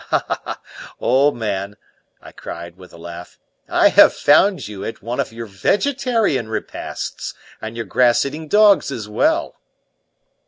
"Aha, 0.11 0.59
old 0.99 1.37
man," 1.37 1.77
I 2.23 2.31
cried, 2.31 2.75
with 2.75 2.91
a 2.91 2.97
laugh, 2.97 3.37
"I 3.69 3.89
have 3.89 4.15
found 4.15 4.67
you 4.67 4.83
at 4.83 5.03
one 5.03 5.19
of 5.19 5.31
your 5.31 5.45
vegetarian 5.45 6.49
repasts; 6.49 7.35
and 7.61 7.75
your 7.77 7.85
grass 7.85 8.25
eating 8.25 8.47
dogs 8.47 8.89
as 8.91 9.07
well!" 9.07 9.57